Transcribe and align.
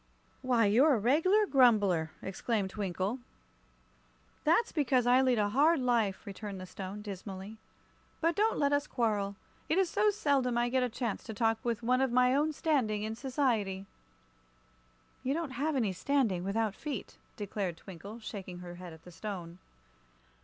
"Why, 0.41 0.65
you're 0.65 0.95
a 0.95 0.99
reg'lar 0.99 1.45
grumbler!" 1.45 2.09
exclaimed 2.23 2.71
Twinkle. 2.71 3.19
"That's 4.45 4.71
because 4.71 5.05
I 5.05 5.21
lead 5.21 5.37
a 5.37 5.49
hard 5.49 5.79
life," 5.79 6.25
returned 6.25 6.59
the 6.59 6.65
Stone, 6.65 7.03
dismally. 7.03 7.59
"But 8.19 8.35
don't 8.35 8.57
let 8.57 8.73
us 8.73 8.87
quarrel; 8.87 9.35
it 9.69 9.77
is 9.77 9.91
so 9.91 10.09
seldom 10.09 10.57
I 10.57 10.69
get 10.69 10.81
a 10.81 10.89
chance 10.89 11.23
to 11.25 11.35
talk 11.35 11.59
with 11.63 11.83
one 11.83 12.01
of 12.01 12.11
my 12.11 12.33
own 12.33 12.51
standing 12.51 13.03
in 13.03 13.13
society." 13.13 13.85
"You 15.21 15.35
can't 15.35 15.51
have 15.51 15.75
any 15.75 15.93
standing, 15.93 16.43
without 16.43 16.73
feet," 16.73 17.19
declared 17.35 17.77
Twinkle, 17.77 18.17
shaking 18.19 18.57
her 18.57 18.73
head 18.81 18.93
at 18.93 19.03
the 19.03 19.11
Stone. 19.11 19.59